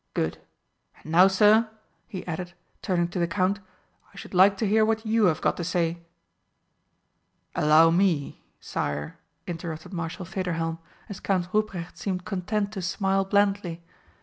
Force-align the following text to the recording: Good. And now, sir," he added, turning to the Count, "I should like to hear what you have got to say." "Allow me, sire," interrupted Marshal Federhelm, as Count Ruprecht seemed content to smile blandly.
Good. 0.15 0.39
And 0.95 1.11
now, 1.11 1.27
sir," 1.27 1.69
he 2.07 2.25
added, 2.25 2.53
turning 2.81 3.09
to 3.09 3.19
the 3.19 3.27
Count, 3.27 3.59
"I 4.11 4.17
should 4.17 4.33
like 4.33 4.57
to 4.57 4.67
hear 4.67 4.83
what 4.83 5.05
you 5.05 5.25
have 5.25 5.41
got 5.41 5.57
to 5.57 5.63
say." 5.63 5.99
"Allow 7.53 7.91
me, 7.91 8.41
sire," 8.59 9.19
interrupted 9.45 9.93
Marshal 9.93 10.25
Federhelm, 10.25 10.79
as 11.07 11.19
Count 11.19 11.49
Ruprecht 11.53 11.99
seemed 11.99 12.25
content 12.25 12.71
to 12.71 12.81
smile 12.81 13.25
blandly. 13.25 13.83